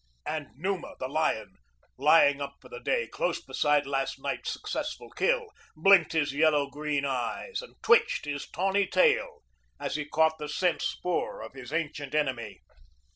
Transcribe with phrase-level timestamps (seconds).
[0.25, 1.57] And Numa, the lion,
[1.95, 7.05] lying up for the day close beside last night's successful kill, blinked his yellow green
[7.05, 9.43] eyes and twitched his tawny tail
[9.79, 12.61] as he caught the scent spoor of his ancient enemy.